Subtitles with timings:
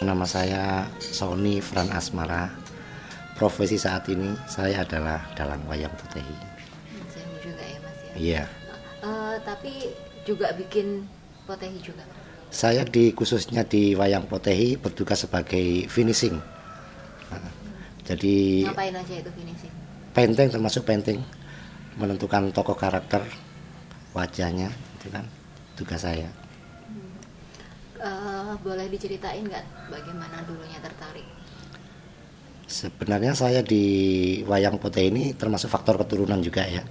[0.00, 2.48] nama saya Sony Fran Asmara.
[3.36, 6.36] Profesi saat ini saya adalah dalang wayang potehi.
[7.08, 8.12] Saya juga ya mas ya.
[8.16, 8.42] Iya.
[9.00, 9.72] Eh, tapi
[10.24, 11.04] juga bikin
[11.44, 12.04] potehi juga.
[12.48, 16.40] Saya di khususnya di wayang potehi bertugas sebagai finishing.
[18.08, 19.72] Jadi Ngapain aja itu finishing?
[20.10, 21.22] painting termasuk painting
[21.94, 23.22] menentukan tokoh karakter
[24.16, 25.28] wajahnya itu kan
[25.78, 26.39] tugas saya.
[28.50, 31.22] Eh, boleh diceritain nggak bagaimana dulunya tertarik?
[32.66, 33.82] Sebenarnya saya di
[34.42, 36.82] wayang potehi ini termasuk faktor keturunan juga ya.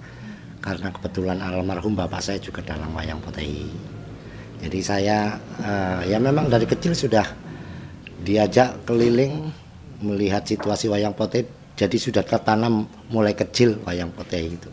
[0.64, 3.68] Karena kebetulan almarhum bapak saya juga dalam wayang potehi.
[4.64, 7.28] Jadi saya eh, ya memang dari kecil sudah
[8.24, 9.52] diajak keliling
[10.00, 11.44] melihat situasi wayang potehi.
[11.76, 14.72] Jadi sudah tertanam mulai kecil wayang potehi itu.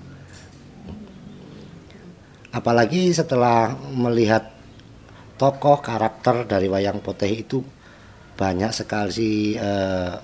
[2.55, 4.56] Apalagi setelah melihat
[5.37, 7.61] tokoh karakter dari wayang potehi itu
[8.37, 10.15] banyak sekali eh,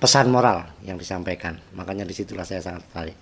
[0.00, 1.60] pesan moral yang disampaikan.
[1.76, 3.16] Makanya di situlah saya sangat tertarik.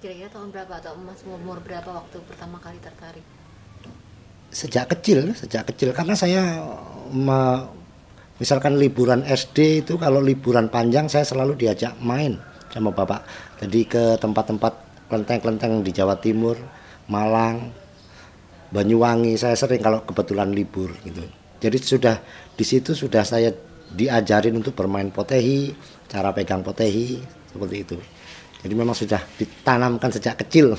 [0.00, 3.24] Kira-kira tahun berapa atau mas umur berapa waktu pertama kali tertarik?
[4.48, 6.60] Sejak kecil, sejak kecil karena saya
[7.12, 7.64] me-
[8.40, 12.40] misalkan liburan SD itu kalau liburan panjang saya selalu diajak main
[12.72, 13.24] sama bapak.
[13.60, 14.72] Jadi ke tempat-tempat
[15.08, 16.56] kelenteng-kelenteng di Jawa Timur,
[17.08, 17.83] Malang,
[18.74, 19.38] Banyuwangi.
[19.38, 21.22] Saya sering kalau kebetulan libur gitu.
[21.62, 22.18] Jadi sudah
[22.58, 23.54] di situ sudah saya
[23.94, 25.70] diajarin untuk bermain potehi,
[26.10, 27.22] cara pegang potehi
[27.54, 27.96] seperti itu.
[28.66, 30.74] Jadi memang sudah ditanamkan sejak kecil.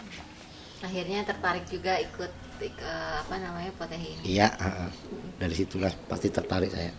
[0.86, 2.30] Akhirnya tertarik juga ikut
[2.62, 4.38] ik- eh, apa namanya potehi ini.
[4.38, 4.48] Iya,
[5.42, 6.94] dari situlah pasti tertarik saya.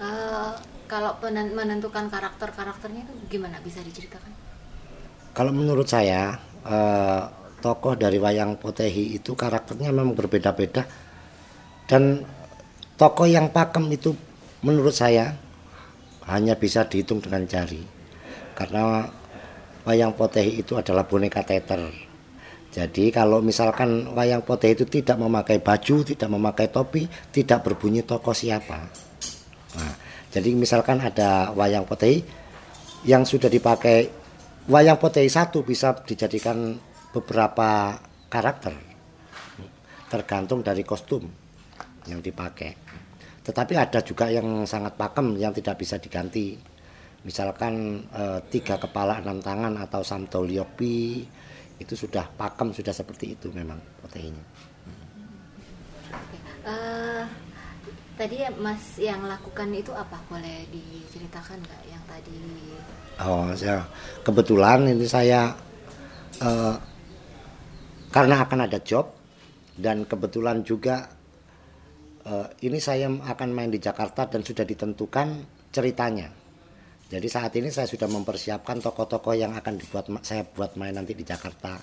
[0.00, 0.50] Eh,
[0.88, 3.60] kalau menentukan karakter-karakternya itu gimana?
[3.60, 4.32] Bisa diceritakan?
[5.36, 7.22] Kalau menurut saya eh,
[7.64, 10.84] tokoh dari wayang potehi itu karakternya memang berbeda-beda
[11.88, 12.20] dan
[13.00, 14.12] tokoh yang pakem itu
[14.60, 15.32] menurut saya
[16.28, 17.80] hanya bisa dihitung dengan jari
[18.52, 19.08] karena
[19.84, 21.92] wayang potehi itu adalah boneka teater.
[22.74, 28.34] Jadi kalau misalkan wayang potehi itu tidak memakai baju, tidak memakai topi, tidak berbunyi tokoh
[28.34, 28.90] siapa.
[29.78, 29.94] Nah,
[30.34, 32.18] jadi misalkan ada wayang potehi
[33.06, 34.10] yang sudah dipakai
[34.66, 36.74] wayang potehi satu bisa dijadikan
[37.14, 37.94] beberapa
[38.26, 38.74] karakter
[40.10, 41.22] tergantung dari kostum
[42.10, 42.74] yang dipakai.
[43.44, 46.58] Tetapi ada juga yang sangat pakem yang tidak bisa diganti.
[47.24, 51.24] Misalkan eh, tiga kepala enam tangan atau samtoliopi
[51.80, 54.44] itu sudah pakem sudah seperti itu memang potehinya.
[56.12, 56.38] Oke.
[56.68, 57.22] Eh,
[58.16, 60.20] tadi ya Mas yang lakukan itu apa?
[60.28, 62.38] Boleh diceritakan nggak yang tadi?
[63.24, 63.84] Oh, saya
[64.20, 65.52] kebetulan ini saya
[66.40, 66.76] eh,
[68.14, 69.10] karena akan ada job
[69.74, 71.10] dan kebetulan juga
[72.22, 75.42] eh, ini saya akan main di Jakarta dan sudah ditentukan
[75.74, 76.30] ceritanya.
[77.10, 81.26] Jadi saat ini saya sudah mempersiapkan tokoh-tokoh yang akan dibuat saya buat main nanti di
[81.26, 81.74] Jakarta.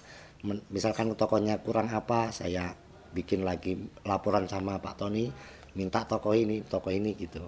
[0.47, 2.71] Men- Misalkan tokohnya kurang apa, saya
[3.11, 3.75] bikin lagi
[4.07, 5.27] laporan sama Pak Tony,
[5.75, 7.43] minta tokoh ini, tokoh ini gitu.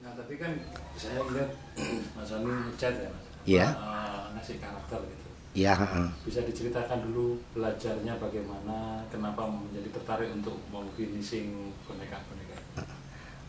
[0.00, 0.56] Nah tadi kan
[0.96, 1.52] saya lihat
[2.16, 3.24] Mas Sony ngecat ya Mas.
[3.46, 3.66] Iya.
[3.76, 5.25] Eh, ngasih karakter gitu.
[5.56, 6.08] Heeh.
[6.28, 12.84] Bisa diceritakan dulu belajarnya bagaimana, kenapa menjadi tertarik untuk mau finishing boneka-boneka.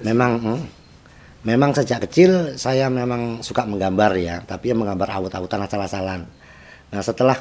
[0.07, 0.61] Memang hmm,
[1.43, 6.23] memang sejak kecil saya memang suka menggambar ya, tapi yang menggambar awut-awutan asal-asalan.
[6.95, 7.35] Nah, setelah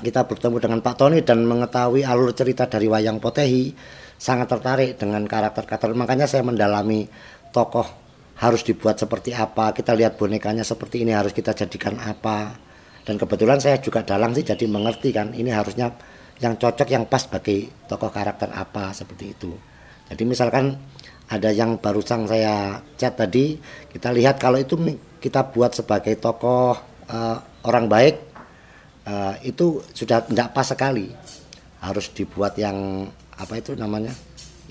[0.00, 3.70] kita bertemu dengan Pak Tony dan mengetahui alur cerita dari wayang Potehi,
[4.16, 5.92] sangat tertarik dengan karakter-karakter.
[5.92, 7.06] Makanya saya mendalami
[7.52, 7.86] tokoh
[8.34, 12.58] harus dibuat seperti apa, kita lihat bonekanya seperti ini harus kita jadikan apa.
[13.04, 15.92] Dan kebetulan saya juga dalang sih jadi mengerti kan, ini harusnya
[16.40, 19.52] yang cocok yang pas bagi tokoh karakter apa seperti itu.
[20.08, 20.74] Jadi misalkan
[21.28, 23.60] ada yang barusan saya chat tadi,
[23.92, 24.76] kita lihat kalau itu
[25.20, 26.76] kita buat sebagai tokoh
[27.12, 27.36] eh,
[27.68, 28.16] orang baik,
[29.04, 31.12] eh, itu sudah tidak pas sekali.
[31.84, 33.04] Harus dibuat yang
[33.36, 34.16] apa itu namanya,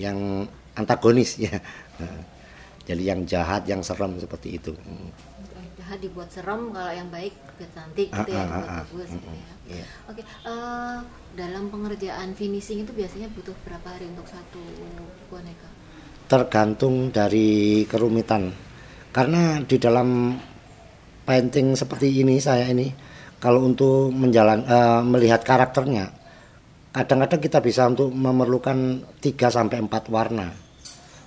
[0.02, 0.42] yang
[0.74, 1.54] antagonis ya.
[2.84, 4.74] Jadi yang jahat, yang serem seperti itu.
[5.84, 8.78] Jahat dibuat serem, kalau yang baik biar cantik gitu ya, Ah, ah, dibuat ah, ah.
[8.88, 9.46] bagus gitu ya.
[9.68, 9.86] Iya.
[10.08, 10.98] Oke, eh,
[11.36, 14.64] dalam pengerjaan finishing itu biasanya butuh berapa hari untuk satu
[15.28, 15.68] boneka?
[16.24, 18.48] tergantung dari kerumitan
[19.12, 20.32] karena di dalam
[21.28, 22.88] painting seperti ini saya ini
[23.38, 26.08] kalau untuk menjalan eh, melihat karakternya
[26.96, 30.48] kadang-kadang kita bisa untuk memerlukan 3 sampai 4 warna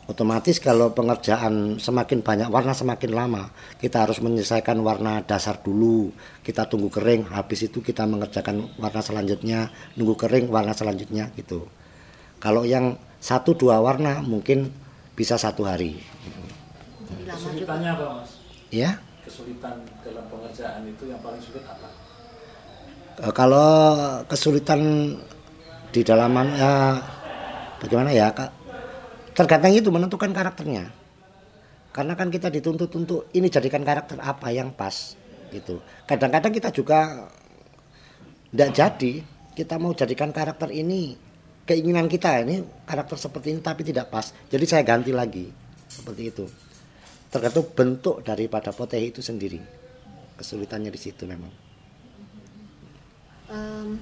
[0.08, 6.66] otomatis kalau pengerjaan semakin banyak warna semakin lama kita harus menyelesaikan warna dasar dulu kita
[6.66, 9.68] tunggu kering habis itu kita mengerjakan warna selanjutnya
[10.00, 11.68] nunggu kering warna selanjutnya gitu
[12.38, 14.70] kalau yang satu dua warna mungkin
[15.18, 15.98] bisa satu hari.
[17.26, 18.30] Kesulitannya apa mas?
[18.70, 21.90] Ya, Kesulitan dalam pengerjaan itu yang paling sulit apa?
[23.26, 23.70] Eh, kalau
[24.30, 24.82] kesulitan
[25.90, 27.02] di dalaman ya
[27.82, 28.54] bagaimana ya kak?
[29.38, 30.90] Tergantung itu menentukan karakternya.
[31.94, 35.14] Karena kan kita dituntut untuk ini jadikan karakter apa yang pas
[35.54, 35.78] gitu.
[36.10, 37.30] Kadang-kadang kita juga
[38.50, 39.14] tidak jadi
[39.54, 41.14] kita mau jadikan karakter ini
[41.70, 44.34] keinginan kita ini karakter seperti ini tapi tidak pas.
[44.50, 45.54] Jadi saya ganti lagi
[45.86, 46.46] seperti itu.
[47.30, 49.62] Tergantung bentuk daripada potehi itu sendiri.
[50.38, 51.54] Kesulitannya di situ memang.
[53.54, 54.02] Em,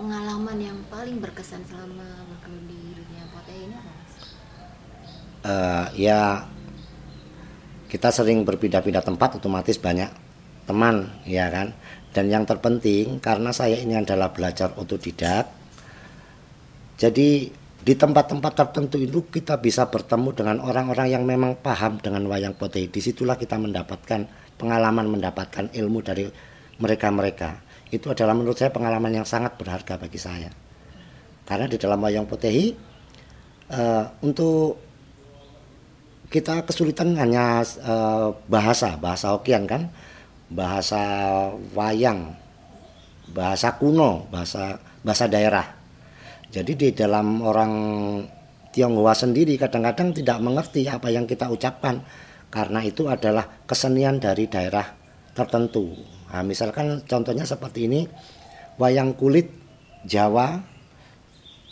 [0.00, 2.24] pengalaman yang paling berkesan selama
[2.64, 3.92] di dunia potehi ini apa?
[5.42, 6.46] Eh, ya
[7.90, 10.10] kita sering berpindah-pindah tempat otomatis banyak
[10.64, 11.74] teman ya kan?
[12.12, 15.62] Dan yang terpenting karena saya ini adalah belajar otodidak
[17.02, 17.50] jadi
[17.82, 22.86] di tempat-tempat tertentu itu kita bisa bertemu dengan orang-orang yang memang paham dengan wayang potehi
[22.86, 24.22] di situlah kita mendapatkan
[24.54, 26.30] pengalaman mendapatkan ilmu dari
[26.78, 27.58] mereka-mereka.
[27.90, 30.46] Itu adalah menurut saya pengalaman yang sangat berharga bagi saya.
[31.42, 32.70] Karena di dalam wayang potehi
[33.66, 34.91] eh, untuk
[36.32, 39.92] kita kesulitan hanya eh, bahasa bahasa Hokian kan?
[40.48, 41.02] Bahasa
[41.76, 42.32] wayang
[43.32, 45.66] bahasa kuno bahasa bahasa daerah.
[46.52, 47.74] Jadi di dalam orang
[48.72, 52.00] Tionghoa sendiri kadang-kadang tidak mengerti apa yang kita ucapkan.
[52.52, 54.84] Karena itu adalah kesenian dari daerah
[55.32, 55.92] tertentu.
[56.28, 58.08] Nah, misalkan contohnya seperti ini.
[58.80, 59.52] Wayang kulit
[60.08, 60.56] Jawa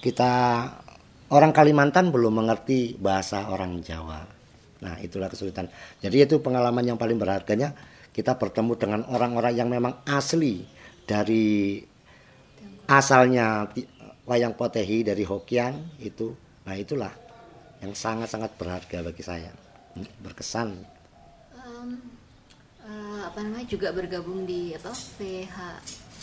[0.04, 0.32] kita
[1.32, 4.39] orang Kalimantan belum mengerti bahasa orang Jawa.
[4.80, 5.68] Nah, itulah kesulitan.
[6.00, 7.76] Jadi itu pengalaman yang paling berharganya
[8.10, 10.64] kita bertemu dengan orang-orang yang memang asli
[11.04, 11.78] dari
[12.90, 13.68] asalnya
[14.26, 16.32] wayang potehi dari Hokian itu.
[16.64, 17.12] Nah, itulah
[17.84, 19.52] yang sangat-sangat berharga bagi saya.
[20.22, 20.80] Berkesan.
[21.60, 21.88] Em,
[22.84, 25.56] eh, apa namanya juga bergabung di apa VH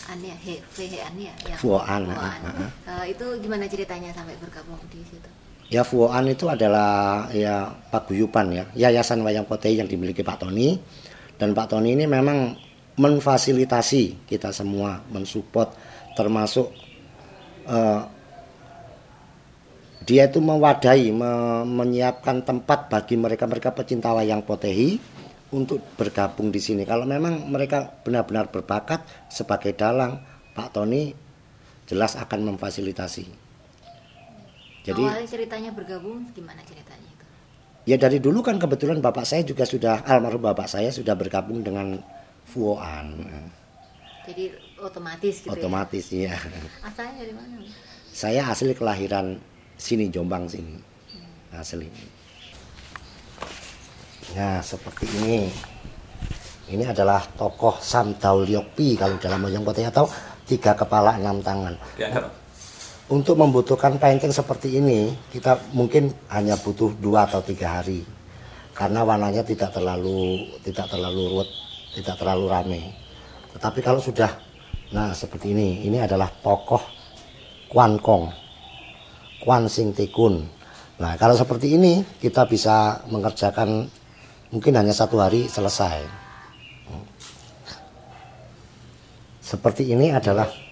[0.08, 0.36] Ania
[0.72, 2.08] VH Ania ya Fuoan.
[2.14, 2.72] ah, ah.
[3.04, 5.30] Eh, itu gimana ceritanya sampai bergabung di situ
[5.68, 10.80] Ya Fuoan itu adalah ya paguyuban ya, yayasan wayang potehi yang dimiliki Pak Tony
[11.36, 12.56] dan Pak Tony ini memang
[12.96, 15.68] memfasilitasi kita semua, mensupport
[16.16, 16.72] termasuk
[17.68, 18.02] eh,
[20.08, 24.96] dia itu mewadahi, me- menyiapkan tempat bagi mereka-mereka pecinta wayang potehi
[25.52, 26.88] untuk bergabung di sini.
[26.88, 30.24] Kalau memang mereka benar-benar berbakat sebagai dalang,
[30.56, 31.12] Pak Tony
[31.92, 33.47] jelas akan memfasilitasi.
[34.88, 37.26] Jadi awalnya ceritanya bergabung gimana ceritanya itu
[37.88, 42.00] Ya dari dulu kan kebetulan bapak saya juga sudah almarhum bapak saya sudah bergabung dengan
[42.48, 43.28] Fuoan.
[44.28, 46.32] jadi otomatis gitu Otomatis ya.
[46.32, 46.40] ya
[46.84, 47.64] asalnya dari mana?
[48.12, 49.40] Saya asli kelahiran
[49.80, 50.76] sini Jombang sini.
[51.56, 51.88] Asli.
[54.36, 55.48] Nah, seperti ini.
[56.68, 60.12] Ini adalah tokoh Samdau Liokpi kalau dalam potehi atau
[60.44, 61.80] tiga kepala enam tangan.
[61.96, 62.47] Diangkat.
[63.08, 68.04] Untuk membutuhkan painting seperti ini, kita mungkin hanya butuh dua atau tiga hari,
[68.76, 71.50] karena warnanya tidak terlalu tidak terlalu ruwet,
[71.96, 72.82] tidak terlalu rame.
[73.56, 74.28] Tetapi kalau sudah,
[74.92, 76.84] nah seperti ini, ini adalah tokoh
[77.72, 78.28] Kwan Kong,
[79.40, 80.44] Kwan Sing Tikun.
[81.00, 83.88] Nah kalau seperti ini kita bisa mengerjakan
[84.52, 86.04] mungkin hanya satu hari selesai.
[89.40, 90.67] Seperti ini adalah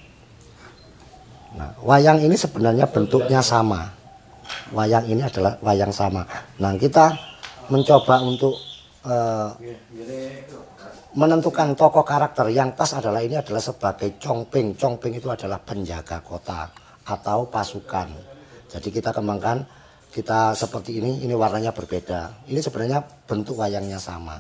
[1.56, 3.88] Nah, wayang ini sebenarnya bentuknya sama.
[4.76, 6.28] Wayang ini adalah wayang sama.
[6.62, 7.16] Nah, kita
[7.72, 8.54] mencoba untuk
[9.08, 9.50] eh,
[11.16, 14.76] menentukan tokoh karakter yang pas adalah ini adalah sebagai Chongping.
[14.76, 16.70] Chongping itu adalah penjaga kota
[17.08, 18.12] atau pasukan.
[18.70, 19.64] Jadi kita kembangkan
[20.12, 22.48] kita seperti ini, ini warnanya berbeda.
[22.48, 24.40] Ini sebenarnya bentuk wayangnya sama.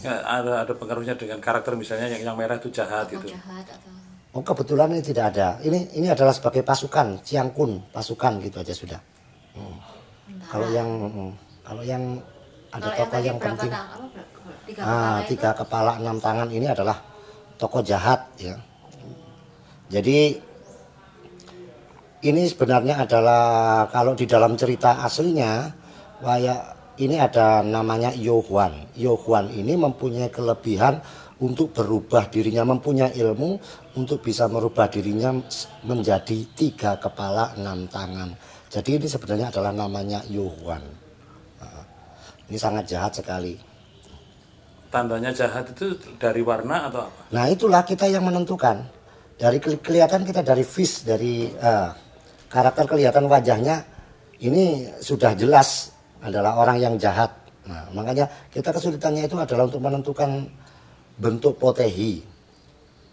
[0.00, 3.28] Ya, ada ada pengaruhnya dengan karakter misalnya yang yang merah itu jahat oh gitu.
[3.28, 3.95] jahat atau
[4.36, 5.56] Oh kebetulan ini tidak ada.
[5.64, 9.00] Ini ini adalah sebagai pasukan, Ciangkun, pasukan gitu aja sudah.
[9.56, 9.80] Hmm.
[10.44, 11.30] Kalau yang hmm,
[11.64, 12.20] kalau yang
[12.68, 13.72] ada kalau yang tokoh yang berapa penting,
[14.68, 16.96] tiga ah, kepala itu tiga kepala enam tangan ini adalah
[17.56, 18.60] tokoh jahat ya.
[19.88, 20.36] Jadi
[22.28, 25.72] ini sebenarnya adalah kalau di dalam cerita aslinya
[26.20, 28.92] waya ini ada namanya Yohuan.
[29.00, 31.00] Yohuan ini mempunyai kelebihan
[31.36, 33.60] untuk berubah dirinya, mempunyai ilmu
[34.00, 35.36] untuk bisa merubah dirinya
[35.84, 38.32] menjadi tiga kepala enam tangan.
[38.72, 40.80] Jadi ini sebenarnya adalah namanya Yohuan.
[41.60, 41.84] Nah,
[42.48, 43.54] Ini sangat jahat sekali.
[44.88, 47.20] Tandanya jahat itu dari warna atau apa?
[47.34, 48.86] Nah itulah kita yang menentukan.
[49.36, 51.90] Dari keli- kelihatan kita dari fish dari eh,
[52.48, 53.84] karakter kelihatan wajahnya
[54.40, 55.92] ini sudah jelas
[56.24, 57.28] adalah orang yang jahat.
[57.66, 60.46] Nah, makanya kita kesulitannya itu adalah untuk menentukan
[61.16, 62.20] bentuk potehi.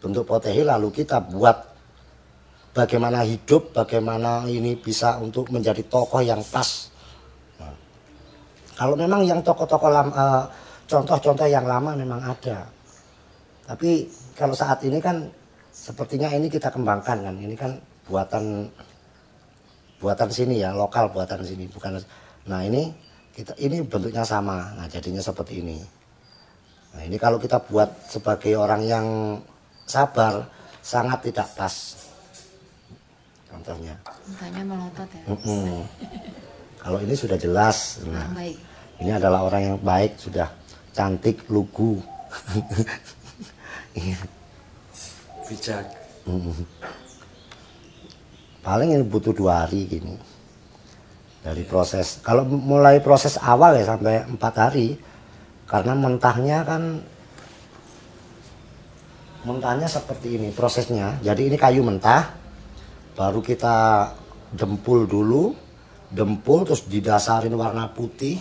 [0.04, 1.56] Bentuk potehi lalu kita buat
[2.76, 6.92] bagaimana hidup, bagaimana ini bisa untuk menjadi tokoh yang pas.
[7.62, 7.74] Nah,
[8.76, 10.44] kalau memang yang tokoh-tokoh eh,
[10.90, 12.68] contoh-contoh yang lama memang ada.
[13.64, 15.24] Tapi kalau saat ini kan
[15.72, 17.36] sepertinya ini kita kembangkan kan.
[17.40, 17.72] Ini kan
[18.12, 18.68] buatan
[20.04, 21.96] buatan sini ya, lokal buatan sini, bukan.
[22.52, 22.92] Nah ini
[23.32, 24.76] kita ini bentuknya sama.
[24.76, 26.03] Nah jadinya seperti ini.
[26.94, 29.06] Nah ini kalau kita buat sebagai orang yang
[29.86, 30.46] sabar
[30.80, 31.74] sangat tidak pas.
[33.50, 33.96] Contohnya.
[34.30, 35.24] Mukanya melotot ya.
[35.30, 35.86] Mm-mm.
[36.84, 38.04] Kalau ini sudah jelas.
[38.04, 38.58] Nah, baik.
[39.00, 40.52] ini adalah orang yang baik, sudah
[40.94, 42.00] cantik, lugu.
[43.94, 44.18] Iya.
[45.46, 45.86] bijak
[48.66, 50.18] Paling ini butuh dua hari gini.
[51.46, 54.96] Dari proses, kalau mulai proses awal ya sampai empat hari,
[55.74, 57.02] karena mentahnya kan
[59.42, 61.18] mentahnya seperti ini prosesnya.
[61.26, 62.30] Jadi ini kayu mentah,
[63.18, 64.06] baru kita
[64.54, 65.58] dempul dulu,
[66.14, 68.38] dempul terus didasarin warna putih.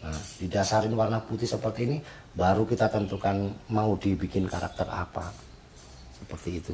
[0.00, 1.96] Nah, didasarin warna putih seperti ini,
[2.32, 5.28] baru kita tentukan mau dibikin karakter apa.
[6.16, 6.72] Seperti itu.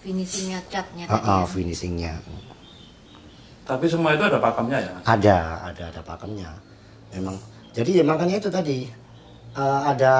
[0.00, 1.46] Finishingnya catnya Ah, tadi ah, ya.
[1.52, 2.14] finishingnya.
[3.66, 4.94] tapi semua itu ada pakemnya ya?
[5.02, 5.38] Ada,
[5.68, 6.48] ada, ada pakemnya.
[7.12, 7.34] Memang.
[7.76, 8.88] Jadi ya makanya itu tadi
[9.52, 10.14] eh, ada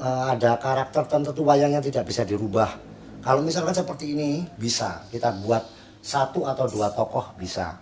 [0.00, 2.80] eh, ada karakter tertentu wayang yang tidak bisa dirubah.
[3.20, 5.60] Kalau misalkan seperti ini bisa kita buat
[6.00, 7.76] satu atau dua tokoh bisa,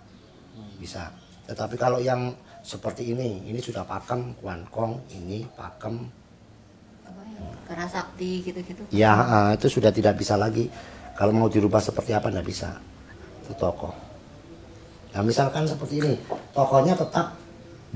[0.75, 1.07] bisa.
[1.47, 6.03] Tetapi kalau yang seperti ini, ini sudah pakem, kuankong, ini pakem,
[7.07, 7.39] Apa ya?
[7.63, 8.81] Kerasakti gitu-gitu.
[8.91, 10.67] ya eh, itu sudah tidak bisa lagi.
[11.15, 12.75] Kalau mau dirubah seperti apa tidak bisa.
[13.47, 13.95] Itu tokoh.
[15.15, 16.13] Nah misalkan seperti ini,
[16.51, 17.46] tokohnya tetap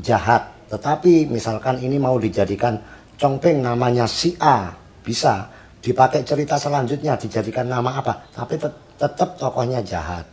[0.01, 2.75] jahat, tetapi misalkan ini mau dijadikan
[3.15, 4.73] congpeng namanya si A,
[5.05, 5.45] bisa
[5.81, 10.25] dipakai cerita selanjutnya dijadikan nama apa, tapi tet- tetap tokohnya jahat,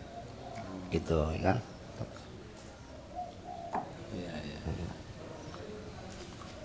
[0.92, 1.58] gitu ya kan?
[4.12, 4.58] Iya, iya.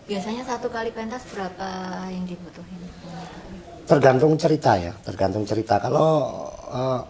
[0.04, 1.68] Biasanya satu kali pentas berapa
[2.12, 2.80] yang dibutuhin?
[3.84, 5.76] Tergantung cerita ya, tergantung cerita.
[5.80, 6.12] Kalau
[6.72, 7.02] eh,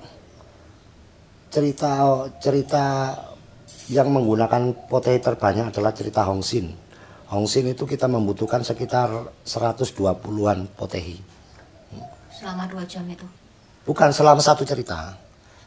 [1.54, 1.92] cerita
[2.42, 3.14] cerita
[3.92, 6.72] yang menggunakan potehi terbanyak adalah cerita Hongsin.
[7.34, 9.10] Hongsin itu kita membutuhkan sekitar
[9.44, 11.18] 120-an potehi.
[12.30, 13.26] Selama dua jam itu.
[13.84, 15.18] Bukan selama satu cerita.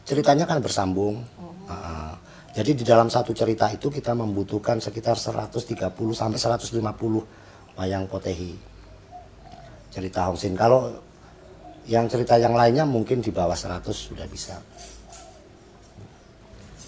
[0.07, 1.21] Ceritanya kan bersambung.
[1.67, 2.15] Ah,
[2.55, 5.67] jadi di dalam satu cerita itu kita membutuhkan sekitar 130
[6.15, 8.55] sampai 150 wayang potehi.
[9.91, 10.55] Cerita Hongsin.
[10.55, 10.89] Kalau
[11.87, 14.55] yang cerita yang lainnya mungkin di bawah 100 sudah bisa.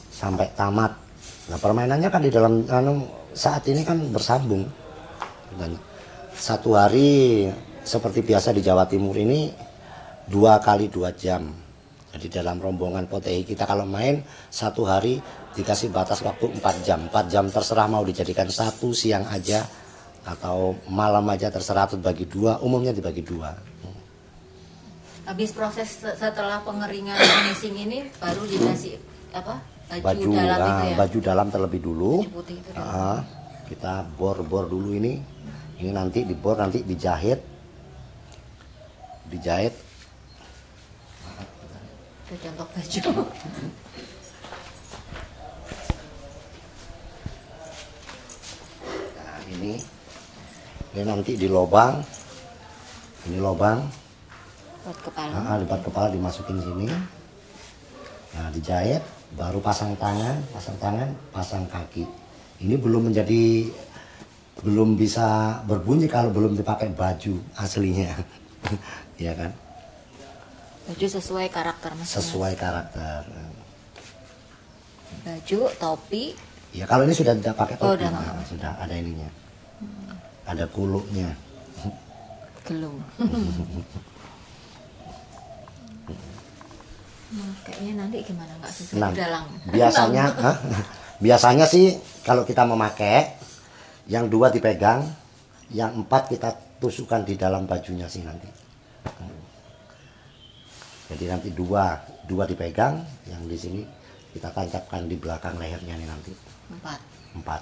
[0.09, 1.08] Sampai tamat.
[1.49, 4.69] Nah, permainannya kan di dalam anu, saat ini kan bersambung.
[5.57, 5.73] Dan
[6.37, 7.49] satu hari
[7.81, 9.49] seperti biasa di Jawa Timur ini
[10.29, 11.49] dua kali dua jam.
[12.09, 15.21] Jadi dalam rombongan potehi kita kalau main satu hari
[15.53, 17.05] dikasih batas waktu 4 jam.
[17.05, 19.61] 4 jam terserah mau dijadikan satu siang aja
[20.25, 22.57] atau malam aja terserah atau bagi dua.
[22.65, 23.53] Umumnya dibagi dua.
[25.29, 27.13] Habis proses se- setelah pengeringan
[27.45, 28.97] finishing ini baru dikasih
[29.29, 29.61] apa?
[29.89, 30.95] Baju, Baju dalam itu ah, ya.
[31.01, 32.13] baju dalam terlebih dulu.
[32.21, 32.69] Baju putih itu.
[32.77, 33.25] Ah,
[33.65, 35.17] kita bor-bor dulu ini.
[35.81, 37.41] Ini nanti dibor nanti dijahit.
[39.33, 39.73] Dijahit
[42.29, 43.01] Itu contoh baju.
[49.17, 49.73] Nah, ini
[50.93, 51.97] ini nanti di lobang.
[53.25, 53.81] Ini lobang.
[54.85, 55.33] Buat kepala.
[55.33, 56.87] Nah, debat kepala dimasukin sini.
[58.37, 59.01] Nah, dijahit,
[59.35, 62.05] baru pasang tangan, pasang tangan, pasang kaki.
[62.59, 63.69] Ini belum menjadi
[64.59, 68.11] belum bisa berbunyi kalau belum dipakai baju aslinya.
[69.21, 69.51] ya kan?
[70.89, 72.09] Baju sesuai karakter mas.
[72.09, 73.21] Sesuai karakter.
[75.19, 76.33] Baju, topi,
[76.69, 79.29] Ya kalau ini sudah tidak pakai Oh, topi, udah nah, sudah ada ininya.
[80.45, 81.33] Ada kuluknya.
[82.65, 83.01] gelung.
[87.29, 89.45] Nah, kayaknya nanti gimana nggak sesuai Nah, dalang.
[89.69, 90.57] biasanya, hah?
[91.21, 91.93] biasanya sih
[92.25, 93.37] kalau kita memakai,
[94.09, 95.05] yang dua dipegang,
[95.69, 96.49] yang empat kita
[96.81, 98.49] tusukkan di dalam bajunya sih nanti.
[99.05, 99.37] Hmm.
[101.13, 102.97] Jadi nanti dua, dua dipegang,
[103.29, 103.81] yang di sini
[104.33, 106.33] kita tancapkan di belakang lehernya nih nanti
[106.69, 106.99] Empat.
[107.33, 107.61] empat.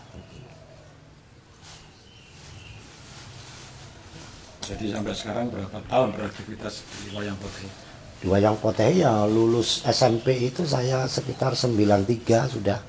[4.68, 7.72] Jadi sampai sekarang berapa tahun beraktivitas di wayang putih?
[8.18, 12.80] Di wayang potehi ya lulus SMP itu saya sekitar 93 sudah.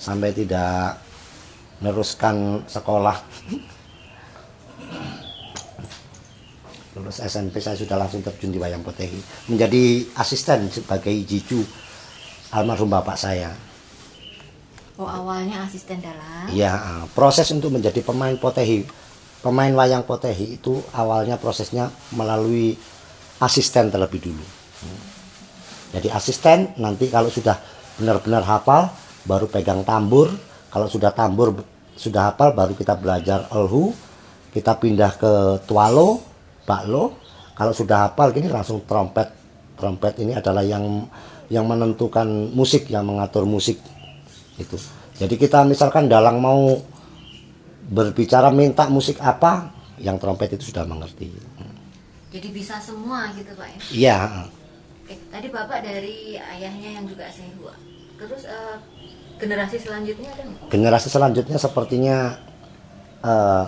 [0.00, 1.00] Sampai tidak
[1.80, 3.16] meneruskan sekolah.
[6.90, 9.20] Lulus SMP saya sudah langsung terjun di wayang potehi.
[9.48, 11.64] Menjadi asisten sebagai jicu
[12.52, 13.54] almarhum bapak saya.
[15.00, 16.52] Oh awalnya asisten dalang.
[16.52, 18.84] ya eh, proses untuk menjadi pemain potehi.
[19.40, 22.76] Pemain wayang potehi itu awalnya prosesnya melalui
[23.40, 24.46] asisten terlebih dulu
[25.90, 27.58] jadi asisten nanti kalau sudah
[27.98, 28.94] benar-benar hafal
[29.26, 30.30] baru pegang tambur.
[30.70, 31.66] Kalau sudah tambur
[31.98, 33.90] sudah hafal baru kita belajar elhu
[34.54, 35.32] kita pindah ke
[35.66, 36.22] tualo
[36.62, 37.18] baklo.
[37.58, 39.28] Kalau sudah hafal gini langsung trompet.
[39.74, 41.10] Trompet ini adalah yang
[41.50, 43.82] yang menentukan musik yang mengatur musik.
[44.54, 44.78] Itu.
[45.18, 46.78] Jadi kita misalkan dalang mau
[47.90, 51.49] berbicara minta musik apa yang trompet itu sudah mengerti
[52.30, 53.78] Jadi bisa semua gitu Pak ya.
[53.90, 54.16] iya
[55.02, 57.66] Oke, tadi Bapak dari ayahnya yang juga sehu.
[58.14, 58.76] Terus eh,
[59.40, 60.68] generasi selanjutnya ada nggak?
[60.68, 62.16] generasi selanjutnya sepertinya
[63.24, 63.64] eh,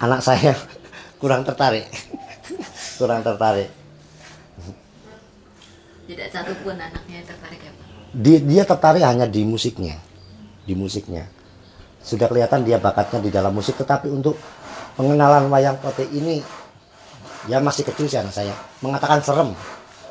[0.00, 0.56] anak saya
[1.20, 1.84] kurang tertarik
[2.98, 3.68] kurang tertarik
[6.08, 7.86] Tidak satu pun anaknya tertarik ya Pak.
[8.16, 10.00] dia, dia tertarik hanya di musiknya
[10.64, 11.28] di musiknya
[12.00, 14.40] sudah kelihatan dia bakatnya di dalam musik tetapi untuk
[14.96, 16.40] pengenalan wayang pote ini
[17.46, 18.56] ya masih kecil sih anak saya.
[18.82, 19.54] Mengatakan serem.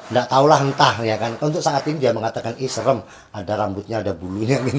[0.08, 1.36] Tidak tahulah entah ya kan.
[1.44, 3.04] Untuk saat ini dia mengatakan ih serem.
[3.36, 4.63] Ada rambutnya ada bulunya.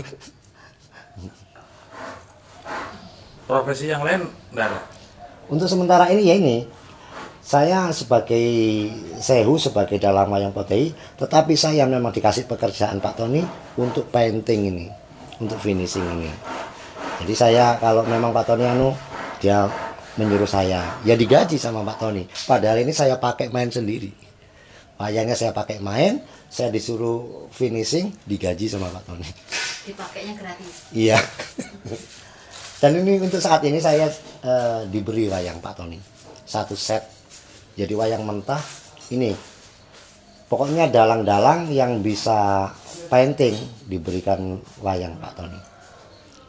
[3.48, 4.80] Profesi yang lain enggak ada.
[5.48, 6.68] Untuk sementara ini ya ini
[7.40, 8.44] saya sebagai
[9.24, 13.40] sehu sebagai dalam wayang potehi tetapi saya memang dikasih pekerjaan Pak Tony
[13.80, 14.86] untuk painting ini
[15.40, 16.28] untuk finishing ini.
[17.24, 18.92] Jadi saya kalau memang Pak Tony anu
[19.40, 19.64] dia
[20.18, 24.10] menyuruh saya ya digaji sama Pak Tony padahal ini saya pakai main sendiri
[24.98, 26.18] wayangnya saya pakai main
[26.50, 29.28] saya disuruh finishing digaji sama Pak Tony
[29.88, 30.74] Dipakainya gratis.
[30.92, 31.16] Iya.
[32.84, 34.12] Dan ini untuk saat ini saya
[34.44, 35.96] eh, diberi wayang Pak Tony.
[36.44, 37.08] Satu set.
[37.72, 38.60] Jadi wayang mentah
[39.08, 39.32] ini.
[40.48, 42.68] Pokoknya dalang-dalang yang bisa
[43.08, 43.56] painting
[43.88, 45.60] diberikan wayang Pak Tony.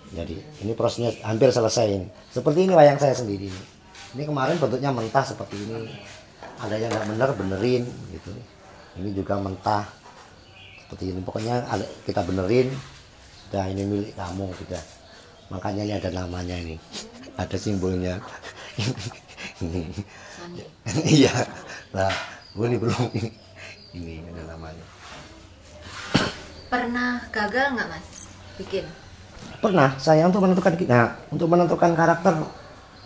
[0.09, 2.01] Jadi ini prosesnya hampir selesai.
[2.33, 3.49] Seperti ini wayang saya sendiri.
[4.17, 5.85] Ini kemarin bentuknya mentah seperti ini.
[6.59, 8.33] Ada yang nggak bener benerin gitu.
[8.97, 9.85] Ini juga mentah
[10.85, 11.21] seperti ini.
[11.21, 12.73] Pokoknya ada- kita benerin.
[13.45, 14.81] Sudah ini milik kamu sudah.
[15.53, 16.75] Makanya ini ada namanya ini.
[17.37, 18.17] Ada simbolnya.
[19.63, 19.93] ini.
[21.05, 21.33] Iya.
[21.93, 22.13] Nah,
[22.65, 23.29] ini belum ini.
[23.93, 24.85] Ini ada namanya.
[26.69, 28.05] Pernah gagal nggak Mas?
[28.61, 28.85] Bikin.
[29.59, 32.31] Pernah saya untuk menentukan nah, untuk menentukan karakter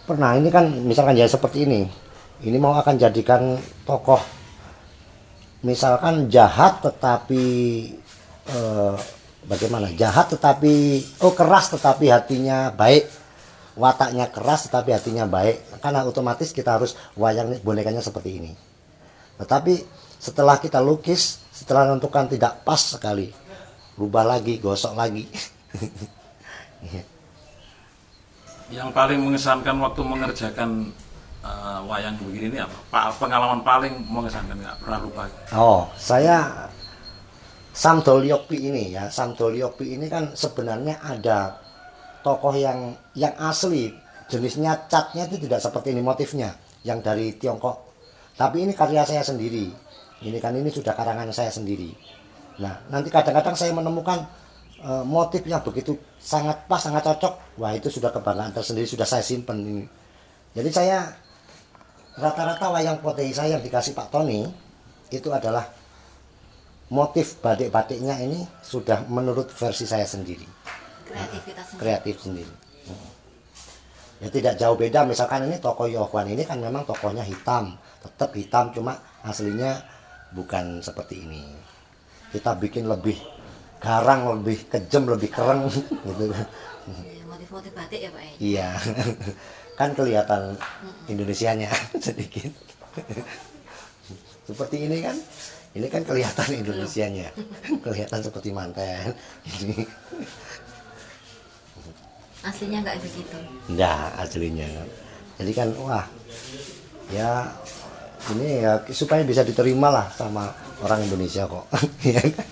[0.06, 1.90] pernah ini kan misalkan ya seperti ini.
[2.44, 4.20] Ini mau akan jadikan tokoh
[5.64, 7.44] misalkan jahat tetapi
[8.52, 8.96] eh,
[9.48, 9.90] bagaimana?
[9.96, 13.10] Jahat tetapi oh keras tetapi hatinya baik.
[13.74, 15.82] Wataknya keras tetapi hatinya baik.
[15.82, 18.52] Karena otomatis kita harus wayang bonekanya seperti ini.
[19.42, 19.74] Tetapi
[20.22, 23.34] setelah kita lukis, setelah menentukan tidak pas sekali,
[23.98, 25.26] rubah lagi, gosok lagi.
[28.72, 30.70] Yang paling mengesankan waktu mengerjakan
[31.44, 32.78] eh, wayang begini ini apa?
[32.90, 35.24] Pa- Pengalaman paling mengesankan nggak pernah lupa.
[35.54, 36.68] Oh, saya
[37.74, 41.58] Samdol Yokpi ini ya, Samdol Yokpi ini kan sebenarnya ada
[42.22, 43.90] tokoh yang yang asli,
[44.30, 46.54] jenisnya catnya itu tidak seperti ini motifnya,
[46.86, 47.94] yang dari Tiongkok.
[48.34, 49.70] Tapi ini karya saya sendiri.
[50.24, 51.92] Ini kan ini sudah karangan saya sendiri.
[52.64, 54.24] Nah, nanti kadang-kadang saya menemukan
[54.84, 57.58] eh, motif yang begitu sangat pas, sangat cocok.
[57.64, 59.86] Wah, itu sudah kebanggaan tersendiri, sudah saya simpen ini.
[60.54, 61.10] Jadi saya
[62.14, 64.46] rata-rata wayang potehi saya yang dikasih Pak Tony
[65.10, 65.66] itu adalah
[66.94, 70.46] motif batik-batiknya ini sudah menurut versi saya sendiri
[71.10, 71.82] Kreativitas sendiri.
[71.82, 73.08] kreatif sendiri Hmm.
[74.20, 78.76] ya tidak jauh beda misalkan ini tokoh Yohwan ini kan memang tokohnya hitam tetap hitam
[78.76, 79.80] cuma aslinya
[80.36, 81.48] bukan seperti ini
[82.36, 83.16] kita bikin lebih
[83.84, 85.68] garang lebih kejam lebih keren
[86.08, 86.32] gitu.
[86.32, 88.32] Iya, Motif-motif batik ya Pak ya.
[88.40, 88.70] iya.
[89.80, 90.56] Kan kelihatan
[91.10, 91.68] Indonesianya
[92.06, 92.54] sedikit.
[94.46, 95.18] Seperti ini kan?
[95.74, 97.34] Ini kan kelihatan Indonesianya.
[97.82, 99.18] Kelihatan seperti manten
[99.58, 99.82] ini
[102.44, 103.38] Aslinya nggak begitu.
[103.72, 104.68] enggak aslinya.
[105.42, 106.06] Jadi kan wah
[107.10, 107.48] ya
[108.30, 110.52] ini ya supaya bisa diterima lah sama
[110.86, 111.66] orang Indonesia kok.
[112.06, 112.46] Ya kan?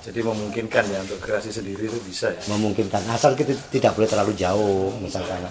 [0.00, 2.40] Jadi memungkinkan ya untuk kreasi sendiri itu bisa ya.
[2.48, 5.44] memungkinkan asal kita tidak boleh terlalu jauh misalkan.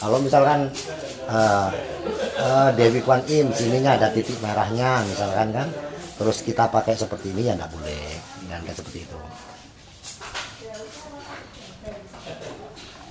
[0.00, 0.72] Kalau misalkan
[1.28, 1.68] eh,
[2.40, 5.68] eh, Dewi Kwan Im sininya ada titik merahnya misalkan kan
[6.16, 8.08] terus kita pakai seperti ini ya nggak boleh.
[8.48, 9.18] Dan kayak seperti itu.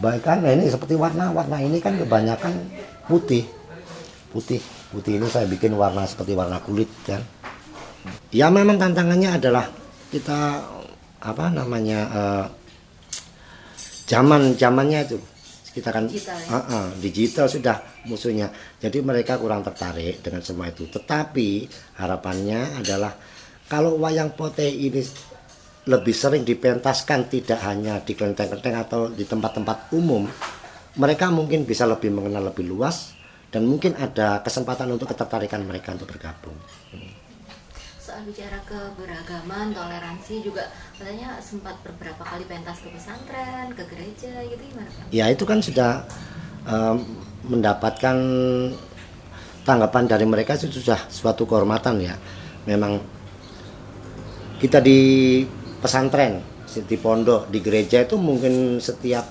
[0.02, 2.54] Baik kan ini seperti warna warna ini kan kebanyakan
[3.06, 3.46] putih.
[4.34, 7.22] Putih putih ini saya bikin warna seperti warna kulit kan.
[7.22, 7.37] ya
[8.50, 9.65] memang tantangannya adalah
[10.12, 10.62] kita
[11.17, 12.46] apa namanya eh,
[14.08, 15.17] zaman zamannya itu
[15.78, 16.50] kita kan Digital ya?
[16.50, 17.78] Ah, ah, digital sudah
[18.10, 18.50] musuhnya.
[18.82, 20.89] Jadi mereka kurang tertarik dengan semua itu.
[20.89, 21.70] Tetapi
[22.02, 23.13] harapannya adalah
[23.70, 25.06] kalau wayang potehi ini
[25.88, 30.28] lebih sering dipentaskan tidak hanya di kelenteng-kelenteng atau di tempat-tempat umum
[30.98, 33.15] mereka mungkin bisa lebih mengenal lebih luas
[33.48, 36.58] dan mungkin ada kesempatan untuk ketertarikan mereka untuk bergabung.
[36.91, 37.17] Soal
[38.26, 44.90] bicara keberagaman toleransi juga katanya sempat beberapa kali pentas ke pesantren ke gereja gitu gimana
[45.14, 46.06] ya itu kan sudah
[46.66, 46.98] em,
[47.48, 48.18] mendapatkan
[49.68, 52.16] tanggapan dari mereka itu sudah suatu kehormatan ya.
[52.64, 53.04] Memang
[54.64, 55.44] kita di
[55.84, 56.40] pesantren
[56.78, 59.26] di pondok di gereja itu mungkin setiap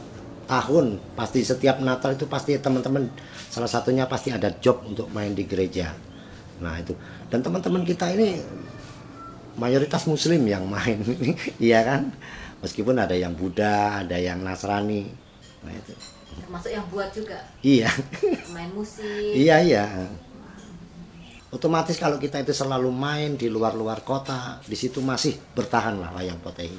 [0.46, 3.10] tahun pasti setiap Natal itu pasti teman-teman
[3.50, 5.96] salah satunya pasti ada job untuk main di gereja.
[6.60, 6.92] Nah itu.
[7.32, 8.38] Dan teman-teman kita ini
[9.56, 11.00] mayoritas muslim yang main
[11.60, 12.12] iya kan?
[12.60, 15.08] Meskipun ada yang Buddha ada yang Nasrani.
[15.64, 15.92] Nah itu.
[16.36, 17.38] Termasuk yang buat juga?
[17.64, 17.88] Iya.
[18.52, 19.32] Main musik?
[19.36, 19.84] Iya iya.
[21.52, 26.40] Otomatis kalau kita itu selalu main di luar-luar kota di situ masih bertahan lah wayang
[26.42, 26.76] potehi.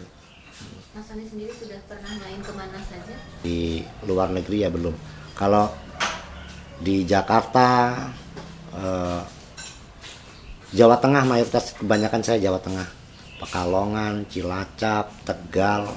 [0.93, 3.15] Mas Soni sendiri sudah pernah main ke mana saja?
[3.41, 4.93] Di luar negeri ya belum.
[5.37, 5.69] Kalau
[6.81, 7.95] di Jakarta
[8.73, 9.21] eh,
[10.75, 12.87] Jawa Tengah mayoritas kebanyakan saya Jawa Tengah.
[13.37, 15.93] Pekalongan Cilacap Tegal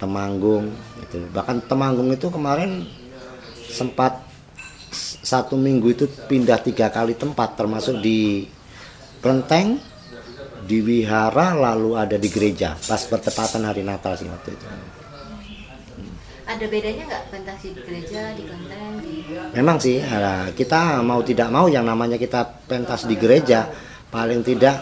[0.00, 2.86] Temanggung itu bahkan Temanggung itu kemarin
[3.68, 4.24] sempat
[5.22, 8.48] satu minggu itu pindah tiga kali tempat termasuk di
[9.18, 9.82] Kelenteng
[10.64, 12.78] di wihara lalu ada di gereja.
[12.78, 14.66] Pas bertepatan hari Natal sih waktu itu
[16.48, 19.14] ada bedanya nggak pentas di gereja di kelenteng di
[19.52, 23.68] Memang sih, ada- kita mau tidak mau yang namanya kita pentas di gereja,
[24.08, 24.80] paling tidak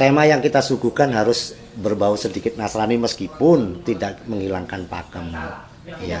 [0.00, 5.28] tema yang kita suguhkan harus berbau sedikit Nasrani meskipun tidak menghilangkan pakem.
[6.00, 6.16] Iya.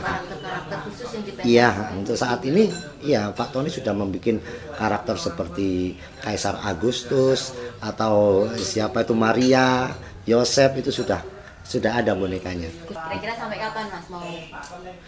[1.40, 2.68] Iya, untuk saat ini,
[3.00, 4.44] iya Pak Tony sudah membuat
[4.76, 9.96] karakter seperti Kaisar Agustus atau siapa itu Maria,
[10.28, 11.33] Yosef itu sudah
[11.64, 12.68] sudah ada bonekanya.
[12.84, 14.28] kira-kira sampai kapan mas mau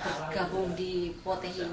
[0.01, 1.69] bergabung di potehi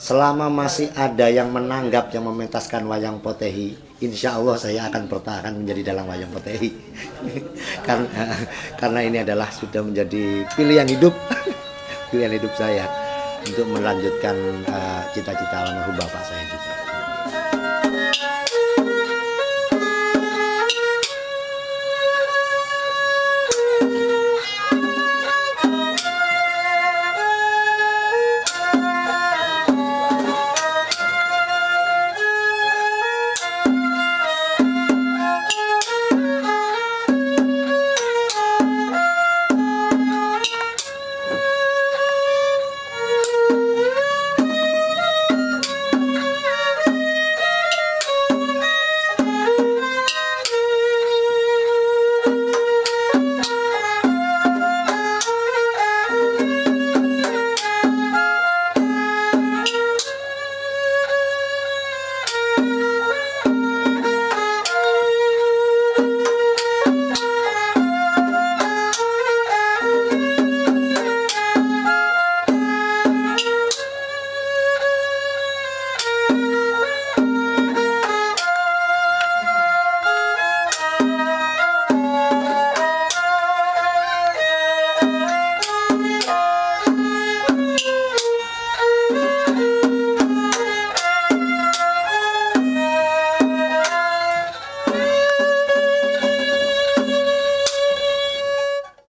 [0.00, 5.92] Selama masih ada yang menanggap yang mementaskan wayang potehi, insya Allah saya akan bertahan menjadi
[5.92, 6.72] dalam wayang potehi.
[7.86, 8.08] karena
[8.80, 11.12] karena ini adalah sudah menjadi pilihan hidup,
[12.08, 12.88] pilihan hidup saya
[13.44, 16.99] untuk melanjutkan eh, cita-cita almarhum bapak saya juga.